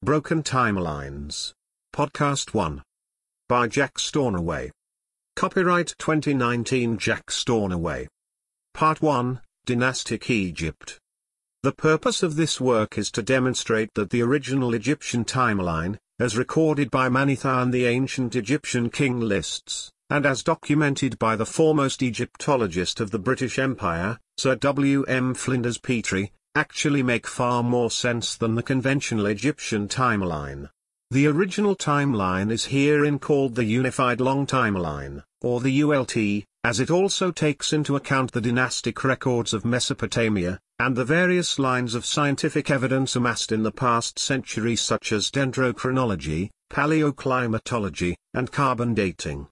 [0.00, 1.52] Broken Timelines.
[1.92, 2.84] Podcast 1.
[3.48, 4.70] By Jack Stornaway.
[5.34, 8.06] Copyright 2019 Jack Stornaway.
[8.74, 11.00] Part 1 Dynastic Egypt.
[11.64, 16.92] The purpose of this work is to demonstrate that the original Egyptian timeline, as recorded
[16.92, 23.00] by Manetho and the ancient Egyptian king lists, and as documented by the foremost Egyptologist
[23.00, 25.02] of the British Empire, Sir W.
[25.08, 25.34] M.
[25.34, 30.68] Flinders Petrie, actually make far more sense than the conventional Egyptian timeline.
[31.12, 36.16] The original timeline is herein called the Unified Long Timeline, or the ULT,
[36.64, 41.94] as it also takes into account the dynastic records of Mesopotamia, and the various lines
[41.94, 49.46] of scientific evidence amassed in the past century such as dendrochronology, paleoclimatology, and carbon dating.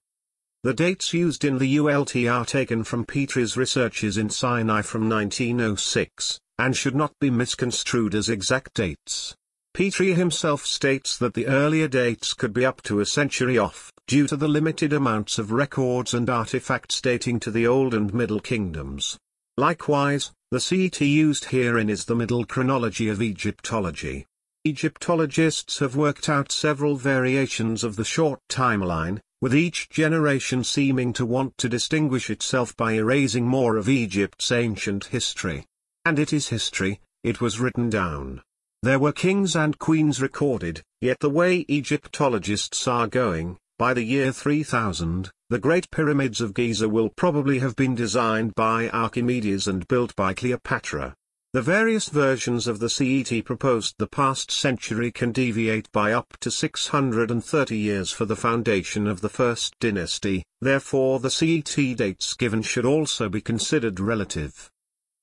[0.63, 6.41] The dates used in the ULT are taken from Petrie's researches in Sinai from 1906,
[6.59, 9.37] and should not be misconstrued as exact dates.
[9.75, 14.27] Petrie himself states that the earlier dates could be up to a century off, due
[14.27, 19.19] to the limited amounts of records and artifacts dating to the Old and Middle Kingdoms.
[19.59, 24.25] Likewise, the CET used herein is the Middle Chronology of Egyptology.
[24.65, 31.27] Egyptologists have worked out several variations of the short timeline, with each generation seeming to
[31.27, 35.67] want to distinguish itself by erasing more of Egypt's ancient history.
[36.05, 38.43] And it is history, it was written down.
[38.83, 44.33] There were kings and queens recorded, yet the way Egyptologists are going, by the year
[44.33, 50.17] 3000, the Great Pyramids of Giza will probably have been designed by Archimedes and built
[50.17, 51.15] by Cleopatra.
[51.57, 56.51] The various versions of the CET proposed the past century can deviate by up to
[56.51, 62.85] 630 years for the foundation of the first dynasty, therefore the CET dates given should
[62.85, 64.71] also be considered relative.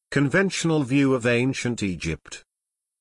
[0.09, 2.43] Conventional view of ancient Egypt.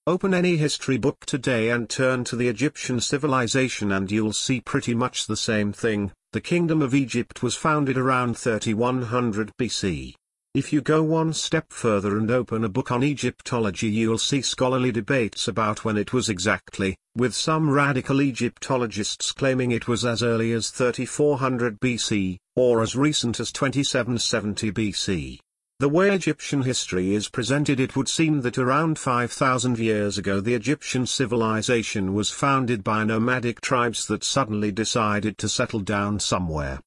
[0.07, 4.95] Open any history book today and turn to the Egyptian civilization and you'll see pretty
[4.95, 6.13] much the same thing.
[6.33, 10.17] The Kingdom of Egypt was founded around 3100 BC.
[10.55, 14.93] If you go one step further and open a book on Egyptology you'll see scholarly
[14.93, 20.53] debates about when it was exactly, with some radical Egyptologists claiming it was as early
[20.53, 25.39] as 3400 BC, or as recent as 2770 BC.
[25.79, 30.53] The way Egyptian history is presented it would seem that around 5,000 years ago the
[30.53, 36.79] Egyptian civilization was founded by nomadic tribes that suddenly decided to settle down somewhere.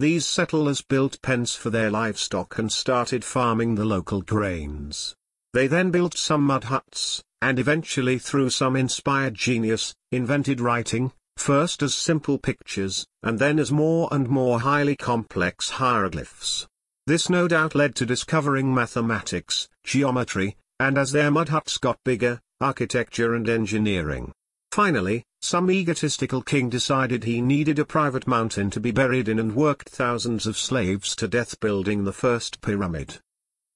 [0.00, 5.14] These settlers built pens for their livestock and started farming the local grains.
[5.52, 11.80] They then built some mud huts, and eventually through some inspired genius, invented writing, first
[11.80, 16.66] as simple pictures, and then as more and more highly complex hieroglyphs.
[17.06, 22.40] This no doubt led to discovering mathematics, geometry, and as their mud huts got bigger,
[22.60, 24.32] architecture and engineering.
[24.72, 29.54] Finally, some egotistical king decided he needed a private mountain to be buried in and
[29.54, 33.18] worked thousands of slaves to death building the first pyramid.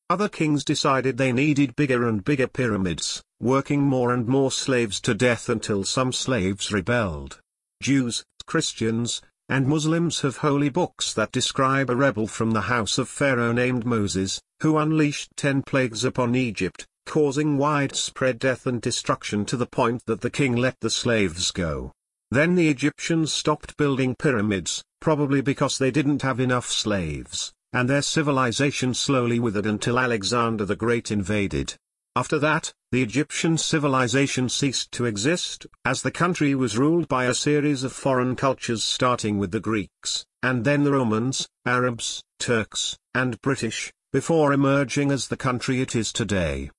[0.09, 5.13] Other kings decided they needed bigger and bigger pyramids, working more and more slaves to
[5.13, 7.39] death until some slaves rebelled.
[7.83, 13.11] Jews, Christians, and Muslims have holy books that describe a rebel from the house of
[13.11, 19.57] Pharaoh named Moses, who unleashed ten plagues upon Egypt, causing widespread death and destruction to
[19.57, 21.91] the point that the king let the slaves go.
[22.31, 28.03] Then the Egyptians stopped building pyramids, probably because they didn't have enough slaves, and their
[28.03, 31.75] civilization slowly withered until Alexander the Great invaded.
[32.15, 37.35] After that, the Egyptian civilization ceased to exist, as the country was ruled by a
[37.35, 43.41] series of foreign cultures starting with the Greeks, and then the Romans, Arabs, Turks, and
[43.41, 46.71] British, before emerging as the country it is today.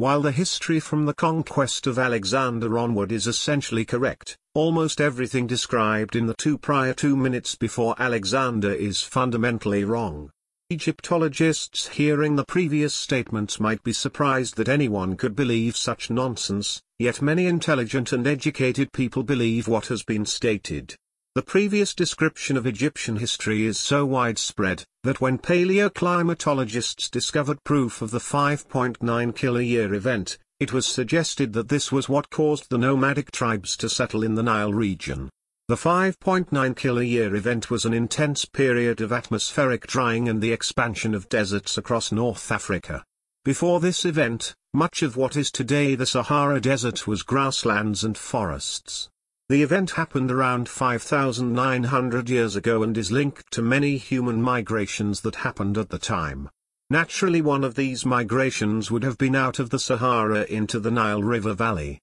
[0.00, 6.16] While the history from the conquest of Alexander onward is essentially correct, almost everything described
[6.16, 10.30] in the two prior two minutes before Alexander is fundamentally wrong.
[10.70, 17.20] Egyptologists hearing the previous statements might be surprised that anyone could believe such nonsense, yet
[17.20, 20.96] many intelligent and educated people believe what has been stated.
[21.36, 28.10] The previous description of Egyptian history is so widespread, that when paleoclimatologists discovered proof of
[28.10, 33.76] the 5.9 kiloyear event, it was suggested that this was what caused the nomadic tribes
[33.76, 35.30] to settle in the Nile region.
[35.68, 41.28] The 5.9 kiloyear event was an intense period of atmospheric drying and the expansion of
[41.28, 43.04] deserts across North Africa.
[43.44, 49.08] Before this event, much of what is today the Sahara Desert was grasslands and forests.
[49.50, 55.34] The event happened around 5,900 years ago and is linked to many human migrations that
[55.34, 56.48] happened at the time.
[56.88, 61.24] Naturally one of these migrations would have been out of the Sahara into the Nile
[61.24, 61.98] River Valley.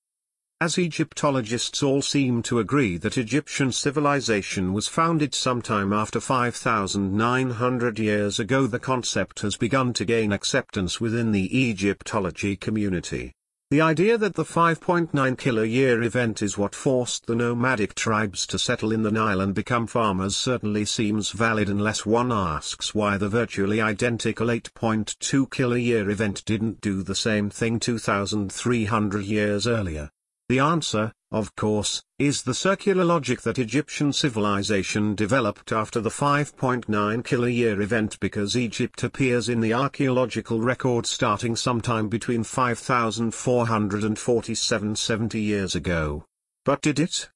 [0.59, 8.41] As Egyptologists all seem to agree that Egyptian civilization was founded sometime after 5,900 years
[8.41, 13.31] ago the concept has begun to gain acceptance within the Egyptology community.
[13.69, 18.93] The idea that the 5.9 kilo-year event is what forced the nomadic tribes to settle
[18.93, 23.81] in the Nile and become farmers certainly seems valid unless one asks why the virtually
[23.81, 30.11] identical 8.2 kilo-year event didn't do the same thing 2,300 years earlier.
[30.47, 36.85] The answer, of course, is the circular logic that Egyptian civilization developed after the 5.9
[36.85, 45.75] kiloyear event because Egypt appears in the archaeological record starting sometime between 5447 70 years
[45.75, 46.23] ago.
[46.63, 47.29] But did it?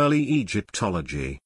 [0.00, 1.38] Early Egyptology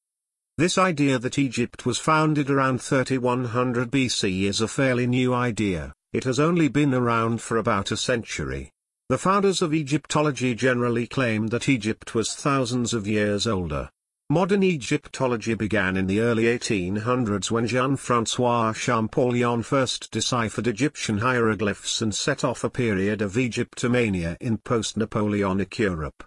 [0.56, 6.25] This idea that Egypt was founded around 3100 BC is a fairly new idea, it
[6.25, 8.70] has only been around for about a century.
[9.10, 13.90] The founders of Egyptology generally claimed that Egypt was thousands of years older.
[14.30, 22.14] Modern Egyptology began in the early 1800s when Jean-François Champollion first deciphered Egyptian hieroglyphs and
[22.14, 26.24] set off a period of Egyptomania in post-Napoleonic Europe.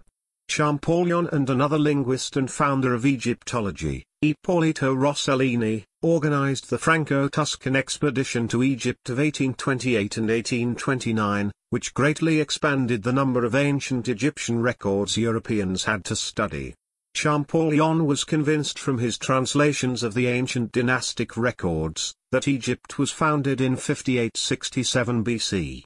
[0.47, 8.63] Champollion and another linguist and founder of Egyptology, Ippolito Rosellini, organized the Franco-Tuscan expedition to
[8.63, 15.83] Egypt of 1828 and 1829, which greatly expanded the number of ancient Egyptian records Europeans
[15.83, 16.73] had to study.
[17.13, 23.61] Champollion was convinced from his translations of the ancient dynastic records, that Egypt was founded
[23.61, 25.83] in 5867 BC.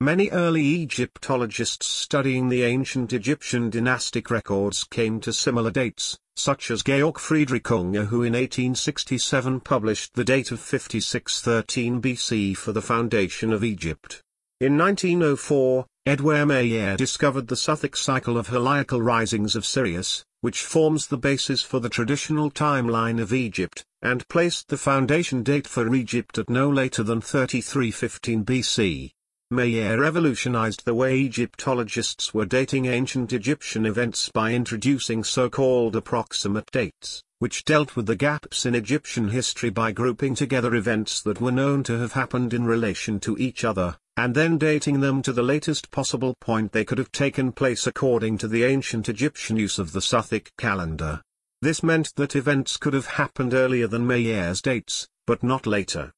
[0.00, 6.82] Many early Egyptologists studying the ancient Egyptian dynastic records came to similar dates, such as
[6.82, 13.52] Georg Friedrich Unger who in 1867 published the date of 5613 BC for the foundation
[13.52, 14.22] of Egypt.
[14.60, 21.08] In 1904, Edouard Meyer discovered the Sothic cycle of heliacal risings of Sirius, which forms
[21.08, 26.38] the basis for the traditional timeline of Egypt, and placed the foundation date for Egypt
[26.38, 29.10] at no later than 3315 BC.
[29.50, 37.22] Meyer revolutionized the way Egyptologists were dating ancient Egyptian events by introducing so-called approximate dates,
[37.38, 41.82] which dealt with the gaps in Egyptian history by grouping together events that were known
[41.84, 45.90] to have happened in relation to each other, and then dating them to the latest
[45.90, 50.02] possible point they could have taken place according to the ancient Egyptian use of the
[50.02, 51.22] Sothic calendar.
[51.62, 56.12] This meant that events could have happened earlier than Meyer's dates, but not later.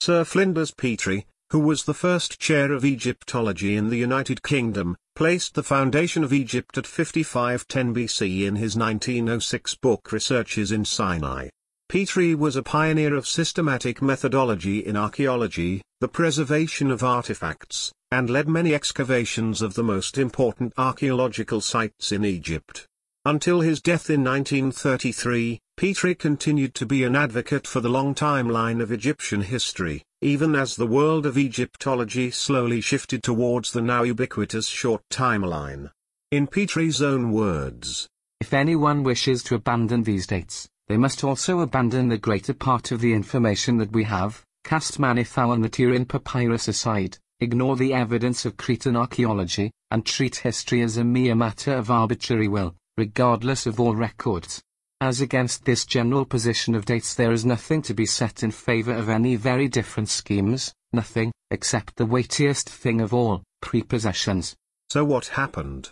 [0.00, 5.54] Sir Flinders Petrie, who was the first chair of Egyptology in the United Kingdom, placed
[5.54, 11.50] the foundation of Egypt at 5510 BC in his 1906 book Researches in Sinai.
[11.90, 18.48] Petrie was a pioneer of systematic methodology in archaeology, the preservation of artifacts, and led
[18.48, 22.86] many excavations of the most important archaeological sites in Egypt.
[23.26, 28.80] Until his death in 1933, Petrie continued to be an advocate for the long timeline
[28.80, 34.68] of Egyptian history, even as the world of Egyptology slowly shifted towards the now ubiquitous
[34.68, 35.90] short timeline.
[36.30, 38.08] In Petrie's own words,
[38.40, 43.00] If anyone wishes to abandon these dates, they must also abandon the greater part of
[43.00, 48.44] the information that we have, cast Manetho and the Turin papyrus aside, ignore the evidence
[48.44, 53.80] of Cretan archaeology, and treat history as a mere matter of arbitrary will, regardless of
[53.80, 54.62] all records.
[55.02, 58.94] As against this general position of dates there is nothing to be set in favor
[58.94, 64.54] of any very different schemes, nothing, except the weightiest thing of all, prepossessions.
[64.90, 65.90] So what happened?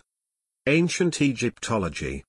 [0.67, 2.23] Ancient Egyptology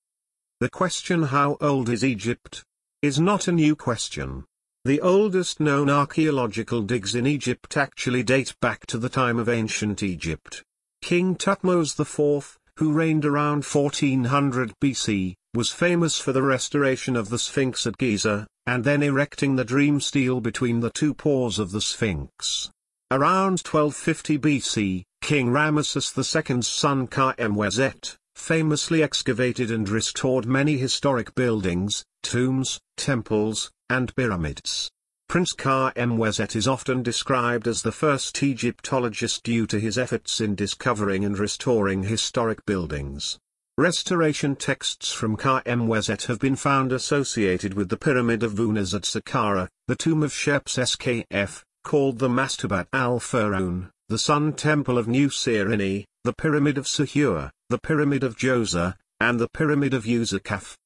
[0.62, 2.62] the question how old is Egypt?
[3.00, 4.44] is not a new question.
[4.84, 10.02] The oldest known archaeological digs in Egypt actually date back to the time of ancient
[10.04, 10.62] Egypt.
[11.00, 17.38] King Thutmose IV, who reigned around 1400 BC, was famous for the restoration of the
[17.38, 21.80] Sphinx at Giza, and then erecting the dream stele between the two paws of the
[21.80, 22.70] Sphinx.
[23.10, 32.04] Around 1250 BC, King Ramesses II's son Kha-Emweset, famously excavated and restored many historic buildings,
[32.22, 34.90] tombs, temples, and pyramids.
[35.32, 41.24] Prince Kha-Emweset is often described as the first Egyptologist due to his efforts in discovering
[41.24, 43.38] and restoring historic buildings.
[43.78, 49.68] Restoration texts from Kha-Emweset have been found associated with the Pyramid of Unas at Saqqara,
[49.88, 56.34] the tomb of Shepseskaf, called the Mastabat al-Faraun, the Sun Temple of Nyuserre Ini, the
[56.34, 60.76] Pyramid of Sahure, the Pyramid of Djoser, and the Pyramid of Userkaf.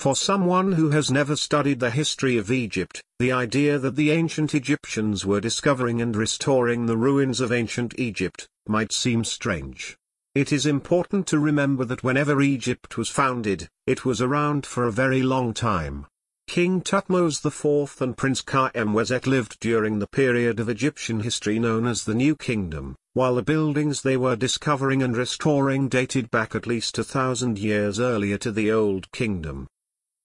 [0.00, 4.54] For someone who has never studied the history of Egypt, the idea that the ancient
[4.54, 9.98] Egyptians were discovering and restoring the ruins of ancient Egypt, might seem strange.
[10.34, 14.90] It is important to remember that whenever Egypt was founded, it was around for a
[14.90, 16.06] very long time.
[16.48, 22.04] King Thutmose IV and Prince Kha-Emweset lived during the period of Egyptian history known as
[22.04, 26.96] the New Kingdom, while the buildings they were discovering and restoring dated back at least
[26.96, 29.66] a thousand years earlier to the Old Kingdom.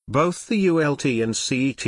[0.07, 1.85] Both the ULT and CET,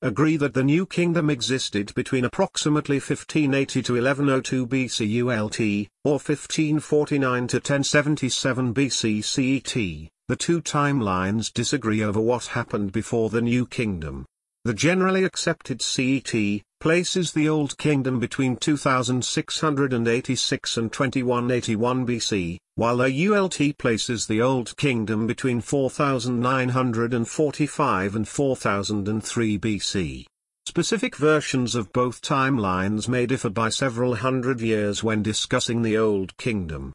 [0.00, 7.46] agree that the New Kingdom existed between approximately 1580 to 1102 BC ULT, or 1549
[7.48, 10.10] to 1077 BC CET.
[10.28, 14.26] The two timelines disagree over what happened before the New Kingdom.
[14.64, 23.26] The generally accepted CET places the Old Kingdom between 2686 and 2181 BC, while the
[23.26, 30.26] ULT places the Old Kingdom between 4945 and 4003 BC.
[30.66, 36.36] Specific versions of both timelines may differ by several hundred years when discussing the Old
[36.36, 36.92] Kingdom.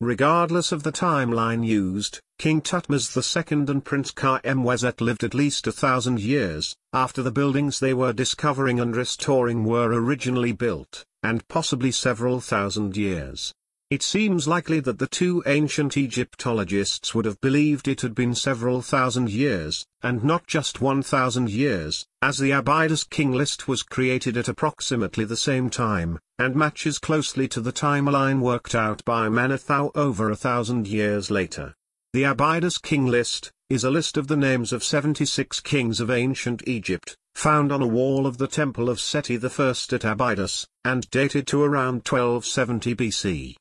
[0.00, 5.72] Regardless of the timeline used, King Thutmose II and Prince Kha-Emweset lived at least a
[5.72, 11.90] thousand years, after the buildings they were discovering and restoring were originally built, and possibly
[11.90, 13.52] several thousand years.
[13.90, 18.82] It seems likely that the two ancient Egyptologists would have believed it had been several
[18.82, 24.36] thousand years, and not just one thousand years, as the Abydos king list was created
[24.36, 29.90] at approximately the same time, and matches closely to the timeline worked out by Manetho
[29.94, 31.74] over a thousand years later.
[32.12, 36.62] The Abydos king list, is a list of the names of 76 kings of ancient
[36.68, 41.46] Egypt, found on a wall of the temple of Seti I at Abydos, and dated
[41.46, 43.56] to around 1270 BC.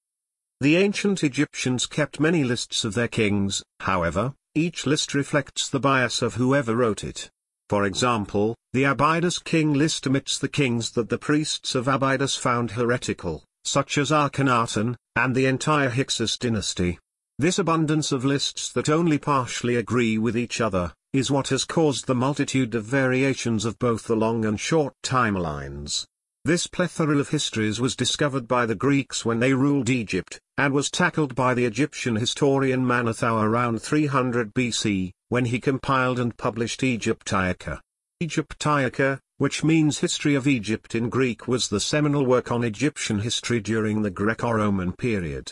[0.59, 6.23] The ancient Egyptians kept many lists of their kings, however, each list reflects the bias
[6.23, 7.29] of whoever wrote it.
[7.69, 12.71] For example, the Abydos king list omits the kings that the priests of Abydos found
[12.71, 16.97] heretical, such as Akhenaten, and the entire Hyksos dynasty.
[17.37, 22.07] This abundance of lists that only partially agree with each other, is what has caused
[22.07, 26.07] the multitude of variations of both the long and short timelines.
[26.47, 30.89] This plethora of histories was discovered by the Greeks when they ruled Egypt, and was
[30.89, 37.81] tackled by the Egyptian historian Manetho around 300 BC, when he compiled and published Aegyptiaca.
[38.21, 43.59] Aegyptiaca, which means History of Egypt in Greek was the seminal work on Egyptian history
[43.59, 45.51] during the Greco-Roman period.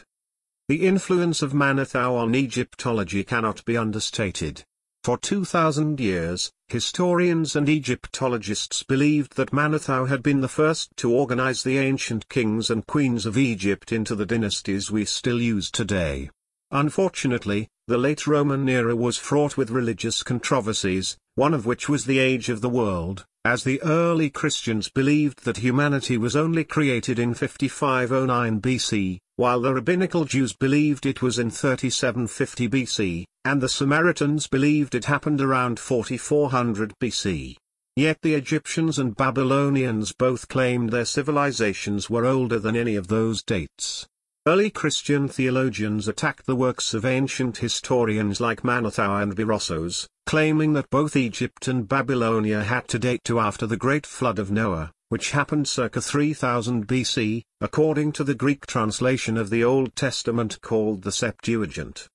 [0.69, 4.63] The influence of Manetho on Egyptology cannot be understated.
[5.05, 11.61] For 2,000 years, historians and Egyptologists believed that Manetho had been the first to organize
[11.61, 16.31] the ancient kings and queens of Egypt into the dynasties we still use today.
[16.71, 22.17] Unfortunately, the late Roman era was fraught with religious controversies, one of which was the
[22.17, 27.35] age of the world, as the early Christians believed that humanity was only created in
[27.35, 34.47] 5509 BC, while the rabbinical Jews believed it was in 3750 BC, and the Samaritans
[34.47, 37.55] believed it happened around 4400 BC.
[37.97, 43.43] Yet the Egyptians and Babylonians both claimed their civilizations were older than any of those
[43.43, 44.07] dates.
[44.47, 50.89] Early Christian theologians attacked the works of ancient historians like Manetho and Berossos, claiming that
[50.89, 55.31] both Egypt and Babylonia had to date to after the Great Flood of Noah, which
[55.31, 61.11] happened circa 3000 BC, according to the Greek translation of the Old Testament called the
[61.11, 62.07] Septuagint.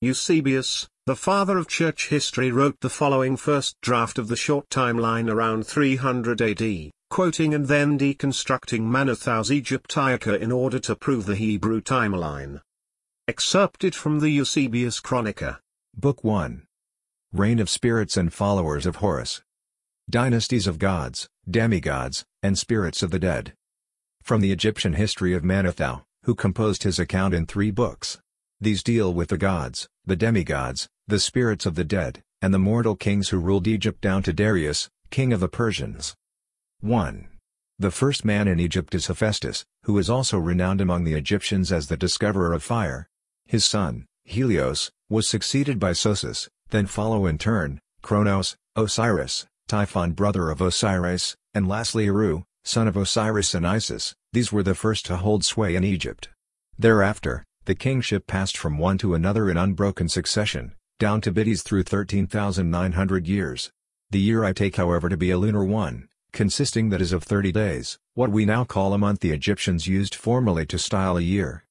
[0.00, 5.30] Eusebius, the father of church history wrote the following first draft of the short timeline
[5.30, 11.80] around 300 AD quoting and then deconstructing Manetho's Aegyptiaca in order to prove the Hebrew
[11.80, 12.60] timeline.
[13.28, 15.60] Excerpted from the Eusebius Chronica.
[15.96, 16.64] Book 1.
[17.32, 19.42] Reign of Spirits and Followers of Horus.
[20.10, 23.54] Dynasties of Gods, Demigods, and Spirits of the Dead.
[24.22, 28.20] From the Egyptian history of Manetho, who composed his account in three books.
[28.60, 32.96] These deal with the gods, the demigods, the spirits of the dead, and the mortal
[32.96, 36.14] kings who ruled Egypt down to Darius, king of the Persians.
[36.80, 37.28] 1.
[37.78, 41.88] The first man in Egypt is Hephaestus, who is also renowned among the Egyptians as
[41.88, 43.08] the discoverer of fire.
[43.46, 50.50] His son, Helios, was succeeded by Sosis, then follow in turn, Kronos, Osiris, Typhon brother
[50.50, 55.16] of Osiris, and lastly Eru, son of Osiris and Isis, these were the first to
[55.16, 56.28] hold sway in Egypt.
[56.78, 61.82] Thereafter, the kingship passed from one to another in unbroken succession, down to Bidis through
[61.82, 63.72] 13,900 years.
[64.10, 67.50] The year I take however to be a lunar one, consisting that is of 30
[67.50, 71.64] days, what we now call a month the Egyptians used formally to style a year.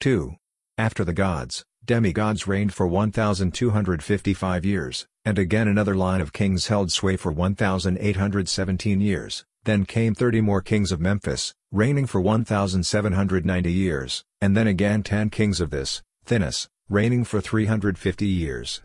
[0.00, 0.34] 2.
[0.78, 6.92] After the gods, demigods reigned for 1,255 years, and again another line of kings held
[6.92, 14.22] sway for 1,817 years, Then came 30 more kings of Memphis, reigning for 1,790 years,
[14.40, 18.82] and then again 10 kings of this, Thinis, reigning for 350 years.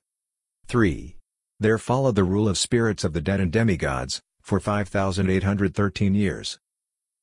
[0.67, 1.17] 3.
[1.59, 6.57] There followed the rule of spirits of the dead and demigods, for 5,813 years.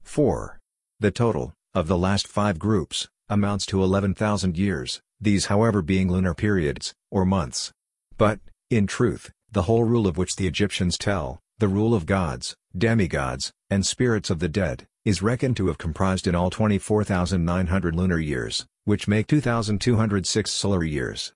[0.02, 0.58] 4.
[1.00, 6.34] The total, of the last five groups, amounts to 11,000 years, these however being lunar
[6.34, 7.72] periods, or months.
[8.18, 8.38] But,
[8.70, 13.52] in truth, the whole rule of which the Egyptians tell, the rule of gods, demigods,
[13.70, 18.66] and spirits of the dead, is reckoned to have comprised in all 24,900 lunar years,
[18.84, 21.32] which make 2,206 solar years.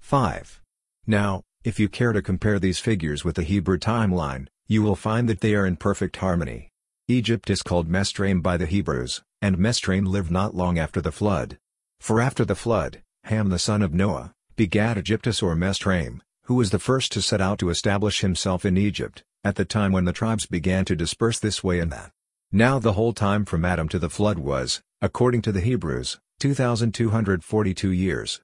[0.00, 0.60] 5.
[1.06, 5.28] Now, if you care to compare these figures with the Hebrew timeline, you will find
[5.28, 6.68] that they are in perfect harmony.
[7.06, 11.58] Egypt is called Mesraim by the Hebrews, and Mesraim lived not long after the flood.
[12.00, 16.70] For after the flood, Ham the son of Noah, begat Egyptus or Mesraim, who was
[16.70, 20.12] the first to set out to establish himself in Egypt, at the time when the
[20.12, 22.12] tribes began to disperse this way and that.
[22.52, 27.90] Now the whole time from Adam to the flood was, according to the Hebrews, 2,242
[27.90, 28.40] years.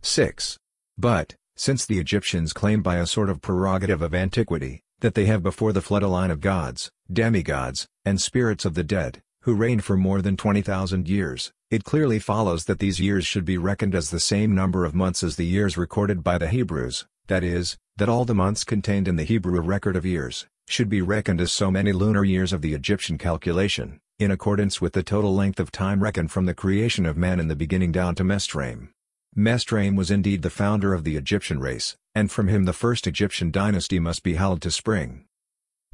[0.00, 0.58] 6.
[0.96, 5.42] But, since the Egyptians claim by a sort of prerogative of antiquity, that they have
[5.42, 9.84] before the flood a line of gods, demigods, and spirits of the dead, who reigned
[9.84, 14.08] for more than 20,000 years, it clearly follows that these years should be reckoned as
[14.08, 18.08] the same number of months as the years recorded by the Hebrews, that is, that
[18.08, 21.70] all the months contained in the Hebrew record of years, should be reckoned as so
[21.70, 26.02] many lunar years of the Egyptian calculation, in accordance with the total length of time
[26.02, 28.88] reckoned from the creation of man in the beginning down to Mesraim.
[29.36, 33.50] Mesraim was indeed the founder of the Egyptian race, and from him the first Egyptian
[33.50, 35.24] dynasty must be held to spring.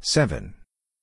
[0.00, 0.54] 7.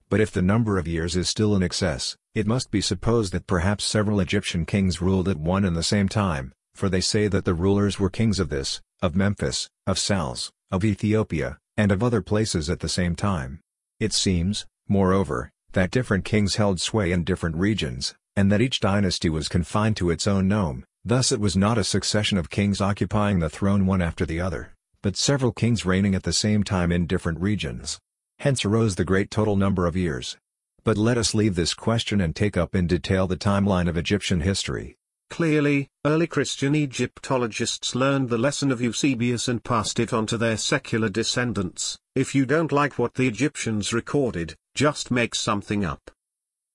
[0.09, 3.47] But if the number of years is still in excess, it must be supposed that
[3.47, 7.45] perhaps several Egyptian kings ruled at one and the same time, for they say that
[7.45, 12.21] the rulers were kings of this, of Memphis, of Sais, of Ethiopia, and of other
[12.21, 13.59] places at the same time.
[13.99, 19.29] It seems, moreover, that different kings held sway in different regions, and that each dynasty
[19.29, 23.39] was confined to its own nome, thus it was not a succession of kings occupying
[23.39, 27.07] the throne one after the other, but several kings reigning at the same time in
[27.07, 27.99] different regions.
[28.39, 30.37] Hence arose the great total number of years.
[30.83, 34.41] But let us leave this question and take up in detail the timeline of Egyptian
[34.41, 34.95] history.
[35.29, 40.57] Clearly, early Christian Egyptologists learned the lesson of Eusebius and passed it on to their
[40.57, 41.97] secular descendants.
[42.15, 46.11] If you don't like what the Egyptians recorded, just make something up.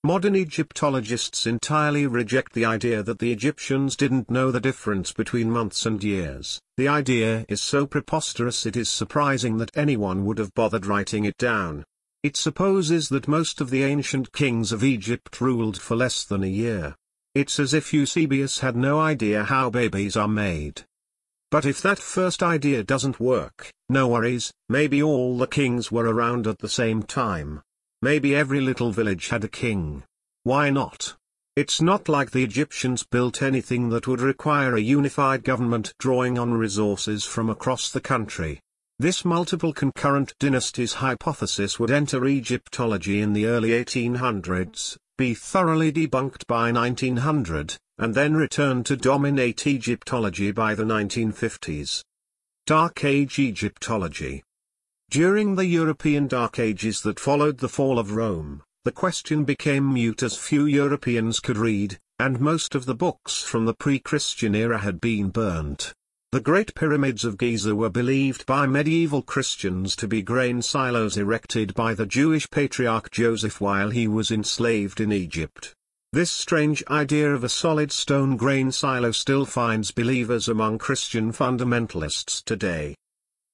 [0.03, 5.85] Modern Egyptologists entirely reject the idea that the Egyptians didn't know the difference between months
[5.85, 6.61] and years.
[6.77, 11.37] The idea is so preposterous it is surprising that anyone would have bothered writing it
[11.37, 11.83] down.
[12.21, 16.47] It supposes that most of the ancient kings of Egypt ruled for less than a
[16.47, 16.95] year.
[17.35, 20.83] It's as if Eusebius had no idea how babies are made.
[21.51, 26.47] But if that first idea doesn't work, no worries, maybe all the kings were around
[26.47, 27.61] at the same time.
[28.01, 30.03] Maybe every little village had a king.
[30.43, 31.17] Why not?
[31.57, 36.53] It's not like the Egyptians built anything that would require a unified government drawing on
[36.53, 38.61] resources from across the country.
[38.97, 46.45] This multiple concurrent dynasties hypothesis would enter Egyptology in the early 1800s, be thoroughly debunked
[46.47, 52.03] by 1900, and then return to dominate Egyptology by the 1950s.
[52.65, 54.43] Dark Age Egyptology
[55.09, 60.23] During the European Dark Ages that followed the fall of Rome, the question became mute
[60.23, 64.99] as few Europeans could read, and most of the books from the pre-Christian era had
[64.99, 65.93] been burnt.
[66.31, 71.73] The Great Pyramids of Giza were believed by medieval Christians to be grain silos erected
[71.73, 75.73] by the Jewish patriarch Joseph while he was enslaved in Egypt.
[76.11, 82.43] This strange idea of a solid stone grain silo still finds believers among Christian fundamentalists
[82.43, 82.95] today.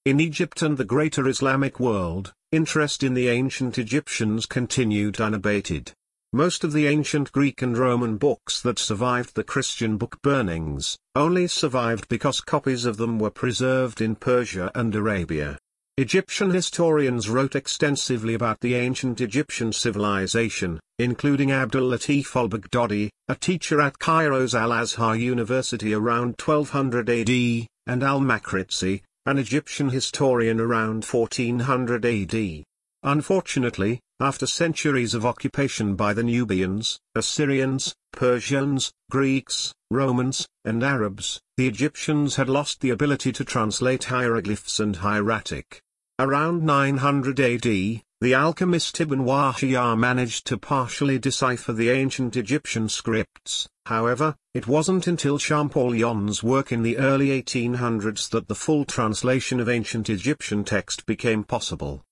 [0.06, 5.94] In Egypt and the greater Islamic world, interest in the ancient Egyptians continued unabated.
[6.34, 11.46] Most of the ancient Greek and Roman books that survived the Christian book burnings, only
[11.46, 15.58] survived because copies of them were preserved in Persia and Arabia.
[15.98, 23.82] Egyptian historians wrote extensively about the ancient Egyptian civilization, including Abdul Latif al-Baghdadi, a teacher
[23.82, 32.64] at Cairo's Al-Azhar University around 1200 AD, and al-Makrizi, an Egyptian historian around 1400 AD.
[33.04, 41.68] Unfortunately, after centuries of occupation by the Nubians, Assyrians, Persians, Greeks, Romans, and Arabs, the
[41.68, 45.82] Egyptians had lost the ability to translate hieroglyphs and hieratic.
[46.20, 53.68] Around 900 AD, the alchemist Ibn Wahshiyya managed to partially decipher the ancient Egyptian scripts,
[53.88, 59.68] however, it wasn't until Champollion's work in the early 1800s that the full translation of
[59.68, 62.04] ancient Egyptian text became possible.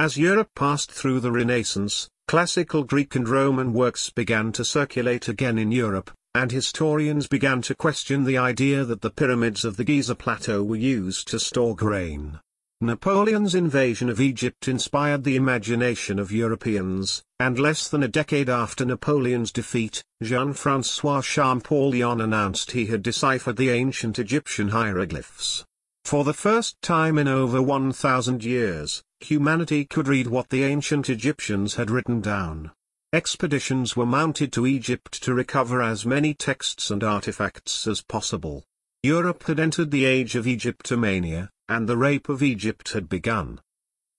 [0.00, 5.58] As Europe passed through the Renaissance, classical Greek and Roman works began to circulate again
[5.58, 10.14] in Europe, and historians began to question the idea that the pyramids of the Giza
[10.14, 12.40] Plateau were used to store grain.
[12.80, 18.86] Napoleon's invasion of Egypt inspired the imagination of Europeans, and less than a decade after
[18.86, 25.62] Napoleon's defeat, Jean-François Champollion announced he had deciphered the ancient Egyptian hieroglyphs.
[26.06, 31.74] For the first time in over 1,000 years, humanity could read what the ancient Egyptians
[31.74, 32.70] had written down.
[33.12, 38.64] Expeditions were mounted to Egypt to recover as many texts and artifacts as possible.
[39.02, 43.60] Europe had entered the age of Egyptomania, and the rape of Egypt had begun.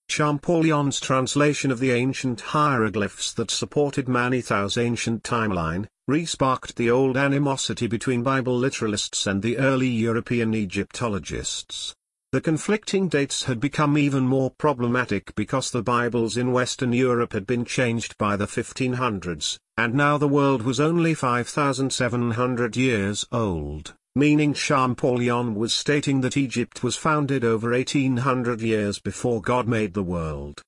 [0.08, 7.86] Champollion's translation of the ancient hieroglyphs that supported Manetho's ancient timeline, re-sparked the old animosity
[7.86, 11.94] between Bible literalists and the early European Egyptologists.
[12.32, 17.46] The conflicting dates had become even more problematic because the Bibles in Western Europe had
[17.46, 24.52] been changed by the 1500s, and now the world was only 5,700 years old meaning
[24.52, 30.60] Champollion was stating that Egypt was founded over 1800 years before God made the world.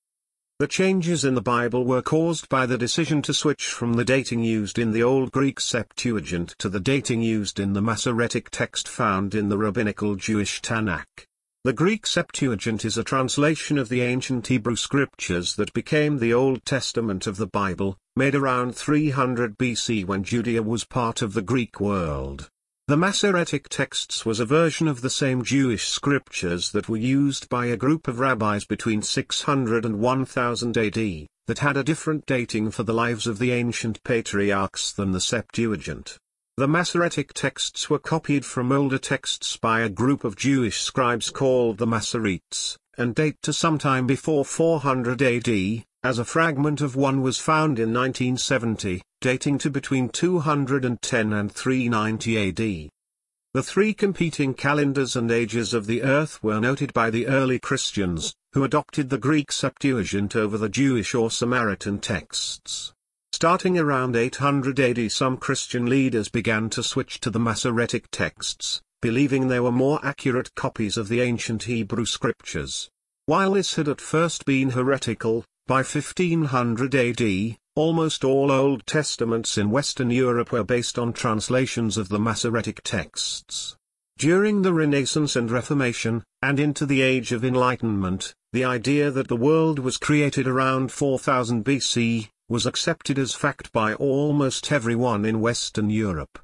[0.57, 4.43] The changes in the Bible were caused by the decision to switch from the dating
[4.43, 9.35] used in the Old Greek Septuagint to the dating used in the Masoretic text found
[9.35, 11.27] in the rabbinical Jewish Tanakh.
[11.65, 16.63] The Greek Septuagint is a translation of the ancient Hebrew scriptures that became the Old
[16.63, 21.79] Testament of the Bible, made around 300 BC when Judea was part of the Greek
[21.79, 22.51] world.
[22.87, 27.65] The Masoretic texts was a version of the same Jewish scriptures that were used by
[27.65, 32.83] a group of rabbis between 600 and 1000 AD, that had a different dating for
[32.83, 36.19] the lives of the ancient patriarchs than the Septuagint.
[36.57, 41.77] The Masoretic texts were copied from older texts by a group of Jewish scribes called
[41.77, 47.39] the Masoretes, and date to sometime before 400 AD, as a fragment of one was
[47.39, 52.89] found in 1970, dating to between 210 and 390 AD.
[53.53, 58.33] The three competing calendars and ages of the earth were noted by the early Christians,
[58.53, 62.93] who adopted the Greek Septuagint over the Jewish or Samaritan texts.
[63.35, 69.49] Starting around 800 AD some Christian leaders began to switch to the Masoretic texts, believing
[69.49, 72.89] they were more accurate copies of the ancient Hebrew scriptures.
[73.25, 79.69] While this had at first been heretical, by 1500 AD, almost all Old Testaments in
[79.69, 83.75] Western Europe were based on translations of the Masoretic texts.
[84.17, 89.35] During the Renaissance and Reformation, and into the Age of Enlightenment, the idea that the
[89.35, 95.89] world was created around 4000 BC, was accepted as fact by almost everyone in Western
[95.89, 96.39] Europe.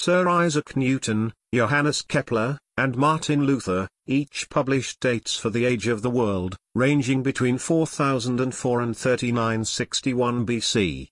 [0.00, 6.02] Sir Isaac Newton, Johannes Kepler, and Martin Luther, each published dates for the age of
[6.02, 11.08] the world, ranging between 4004 and 3961 BC.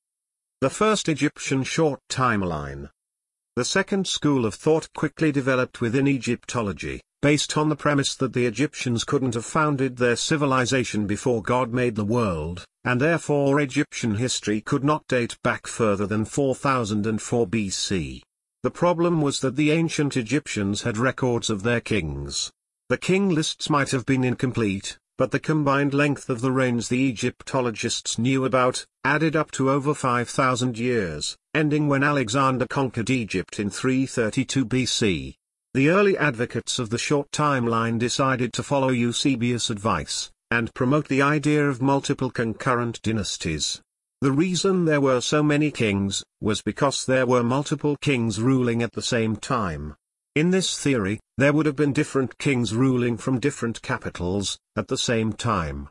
[0.60, 2.90] The first Egyptian short timeline.
[3.54, 8.46] The second school of thought quickly developed within Egyptology, based on the premise that the
[8.46, 14.60] Egyptians couldn't have founded their civilization before God made the world, and therefore Egyptian history
[14.60, 18.22] could not date back further than 4004 BC.
[18.62, 22.50] The problem was that the ancient Egyptians had records of their kings.
[22.88, 26.98] The king lists might have been incomplete, but the combined length of the reigns the
[26.98, 33.70] Egyptologists knew about, added up to over 5,000 years, ending when Alexander conquered Egypt in
[33.70, 35.34] 332 BC.
[35.74, 41.22] The early advocates of the short timeline decided to follow Eusebius' advice, and promote the
[41.22, 43.80] idea of multiple concurrent dynasties.
[44.20, 48.92] The reason there were so many kings, was because there were multiple kings ruling at
[48.92, 49.94] the same time.
[50.34, 54.98] In this theory, there would have been different kings ruling from different capitals, at the
[54.98, 55.88] same time.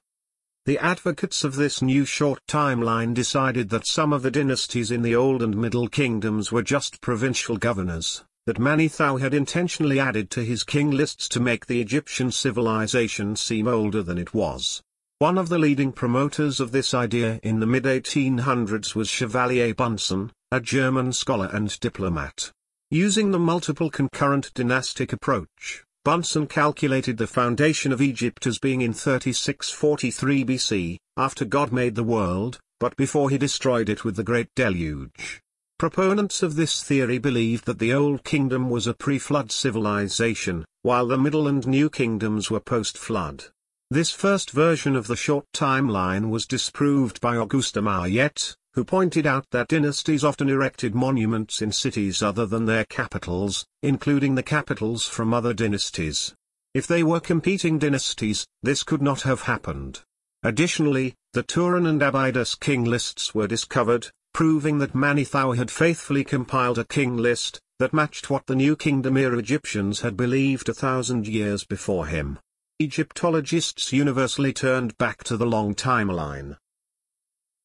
[0.68, 5.16] The advocates of this new short timeline decided that some of the dynasties in the
[5.16, 10.64] Old and Middle Kingdoms were just provincial governors, that Manetho had intentionally added to his
[10.64, 14.82] king lists to make the Egyptian civilization seem older than it was.
[15.20, 20.60] One of the leading promoters of this idea in the mid-1800s was Chevalier Bunsen, a
[20.60, 22.52] German scholar and diplomat.
[22.90, 28.94] Using the multiple concurrent dynastic approach, Bunsen calculated the foundation of Egypt as being in
[28.94, 34.48] 3643 BC, after God made the world, but before he destroyed it with the Great
[34.56, 35.40] Deluge.
[35.82, 41.18] Proponents of this theory believed that the Old Kingdom was a pre-flood civilization, while the
[41.18, 43.46] Middle and New Kingdoms were post-flood.
[43.90, 49.48] This first version of the short timeline was disproved by Auguste Mariette, who pointed out
[49.50, 55.34] that dynasties often erected monuments in cities other than their capitals, including the capitals from
[55.34, 56.36] other dynasties.
[56.76, 60.02] If they were competing dynasties, this could not have happened.
[60.44, 66.80] Additionally, the Turin and Abydos king lists were discovered, proving that Manetho had faithfully compiled
[66.80, 71.28] a king list, that matched what the New Kingdom era Egyptians had believed a thousand
[71.28, 72.40] years before him.
[72.80, 76.58] Egyptologists universally turned back to the long timeline.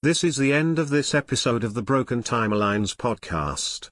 [0.02, 3.88] This is the end of this episode of the Broken Timelines podcast.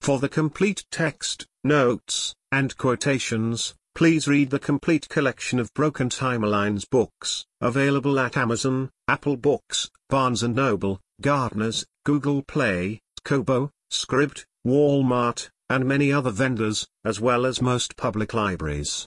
[0.00, 6.88] For the complete text, notes, and quotations, please read the complete collection of Broken Timelines
[6.88, 15.48] books, available at Amazon, Apple Books, Barnes & Noble, Gardner's, Google Play, Kobo, Scribd, Walmart,
[15.70, 19.06] and many other vendors, as well as most public libraries.